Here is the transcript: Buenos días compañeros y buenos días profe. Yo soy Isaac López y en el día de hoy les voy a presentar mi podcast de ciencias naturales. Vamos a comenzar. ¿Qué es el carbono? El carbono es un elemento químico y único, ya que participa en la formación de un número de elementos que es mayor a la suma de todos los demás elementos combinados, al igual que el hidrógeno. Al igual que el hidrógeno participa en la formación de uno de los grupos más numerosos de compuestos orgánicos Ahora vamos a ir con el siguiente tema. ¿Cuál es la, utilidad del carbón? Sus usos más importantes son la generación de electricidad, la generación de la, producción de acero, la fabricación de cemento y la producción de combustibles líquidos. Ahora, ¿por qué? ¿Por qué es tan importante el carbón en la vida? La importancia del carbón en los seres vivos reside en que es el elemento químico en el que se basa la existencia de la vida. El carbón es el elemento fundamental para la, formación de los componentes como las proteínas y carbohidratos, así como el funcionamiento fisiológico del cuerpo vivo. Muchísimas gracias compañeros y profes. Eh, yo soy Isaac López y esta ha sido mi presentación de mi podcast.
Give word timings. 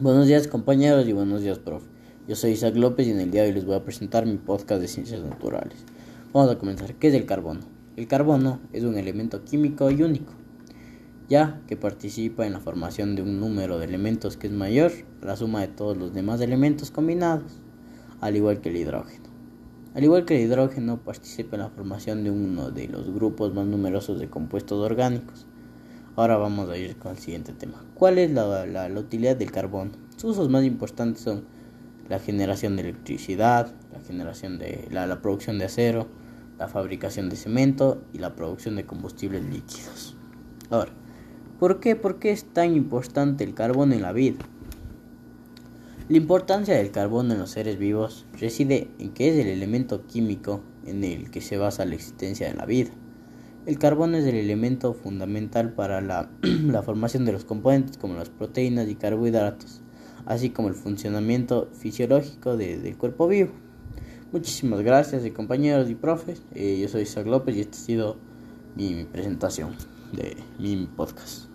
Buenos 0.00 0.28
días 0.28 0.48
compañeros 0.48 1.06
y 1.06 1.12
buenos 1.12 1.42
días 1.42 1.58
profe. 1.58 1.84
Yo 2.26 2.34
soy 2.34 2.52
Isaac 2.52 2.74
López 2.74 3.06
y 3.06 3.10
en 3.10 3.20
el 3.20 3.30
día 3.30 3.42
de 3.42 3.48
hoy 3.48 3.54
les 3.54 3.66
voy 3.66 3.74
a 3.74 3.84
presentar 3.84 4.24
mi 4.24 4.38
podcast 4.38 4.80
de 4.80 4.88
ciencias 4.88 5.20
naturales. 5.22 5.84
Vamos 6.32 6.50
a 6.50 6.56
comenzar. 6.56 6.94
¿Qué 6.94 7.08
es 7.08 7.14
el 7.14 7.26
carbono? 7.26 7.60
El 7.98 8.08
carbono 8.08 8.60
es 8.72 8.82
un 8.84 8.96
elemento 8.96 9.44
químico 9.44 9.90
y 9.90 10.02
único, 10.02 10.32
ya 11.28 11.60
que 11.66 11.76
participa 11.76 12.46
en 12.46 12.54
la 12.54 12.60
formación 12.60 13.14
de 13.14 13.20
un 13.20 13.40
número 13.40 13.78
de 13.78 13.84
elementos 13.84 14.38
que 14.38 14.46
es 14.46 14.54
mayor 14.54 14.90
a 15.20 15.26
la 15.26 15.36
suma 15.36 15.60
de 15.60 15.68
todos 15.68 15.98
los 15.98 16.14
demás 16.14 16.40
elementos 16.40 16.90
combinados, 16.90 17.60
al 18.22 18.36
igual 18.36 18.62
que 18.62 18.70
el 18.70 18.78
hidrógeno. 18.78 19.28
Al 19.92 20.02
igual 20.02 20.24
que 20.24 20.36
el 20.36 20.46
hidrógeno 20.46 21.04
participa 21.04 21.56
en 21.56 21.62
la 21.62 21.68
formación 21.68 22.24
de 22.24 22.30
uno 22.30 22.70
de 22.70 22.88
los 22.88 23.12
grupos 23.12 23.52
más 23.52 23.66
numerosos 23.66 24.18
de 24.18 24.30
compuestos 24.30 24.82
orgánicos 24.82 25.44
Ahora 26.20 26.36
vamos 26.36 26.68
a 26.68 26.76
ir 26.76 26.96
con 26.96 27.12
el 27.12 27.18
siguiente 27.18 27.54
tema. 27.54 27.82
¿Cuál 27.94 28.18
es 28.18 28.30
la, 28.30 28.90
utilidad 28.94 29.36
del 29.36 29.50
carbón? 29.50 29.92
Sus 30.18 30.32
usos 30.32 30.50
más 30.50 30.64
importantes 30.64 31.22
son 31.22 31.44
la 32.10 32.18
generación 32.18 32.76
de 32.76 32.82
electricidad, 32.82 33.72
la 33.90 34.00
generación 34.00 34.58
de 34.58 34.86
la, 34.90 35.22
producción 35.22 35.58
de 35.58 35.64
acero, 35.64 36.08
la 36.58 36.68
fabricación 36.68 37.30
de 37.30 37.36
cemento 37.36 38.02
y 38.12 38.18
la 38.18 38.36
producción 38.36 38.76
de 38.76 38.84
combustibles 38.84 39.42
líquidos. 39.44 40.14
Ahora, 40.68 40.92
¿por 41.58 41.80
qué? 41.80 41.96
¿Por 41.96 42.18
qué 42.18 42.32
es 42.32 42.44
tan 42.44 42.76
importante 42.76 43.42
el 43.42 43.54
carbón 43.54 43.94
en 43.94 44.02
la 44.02 44.12
vida? 44.12 44.44
La 46.10 46.18
importancia 46.18 46.74
del 46.74 46.90
carbón 46.90 47.30
en 47.30 47.38
los 47.38 47.48
seres 47.48 47.78
vivos 47.78 48.26
reside 48.38 48.90
en 48.98 49.14
que 49.14 49.30
es 49.30 49.36
el 49.36 49.46
elemento 49.46 50.06
químico 50.06 50.60
en 50.84 51.02
el 51.02 51.30
que 51.30 51.40
se 51.40 51.56
basa 51.56 51.86
la 51.86 51.94
existencia 51.94 52.46
de 52.46 52.52
la 52.56 52.66
vida. 52.66 52.90
El 53.66 53.78
carbón 53.78 54.14
es 54.14 54.24
el 54.24 54.36
elemento 54.36 54.94
fundamental 54.94 55.74
para 55.74 56.00
la, 56.00 56.82
formación 56.82 57.26
de 57.26 57.32
los 57.32 57.44
componentes 57.44 57.98
como 57.98 58.14
las 58.14 58.30
proteínas 58.30 58.88
y 58.88 58.94
carbohidratos, 58.94 59.82
así 60.24 60.48
como 60.48 60.68
el 60.68 60.74
funcionamiento 60.74 61.68
fisiológico 61.74 62.56
del 62.56 62.96
cuerpo 62.96 63.28
vivo. 63.28 63.52
Muchísimas 64.32 64.80
gracias 64.80 65.28
compañeros 65.32 65.90
y 65.90 65.94
profes. 65.94 66.42
Eh, 66.54 66.78
yo 66.80 66.88
soy 66.88 67.02
Isaac 67.02 67.26
López 67.26 67.56
y 67.56 67.60
esta 67.60 67.76
ha 67.76 67.80
sido 67.80 68.16
mi 68.76 69.04
presentación 69.04 69.74
de 70.12 70.36
mi 70.58 70.86
podcast. 70.86 71.46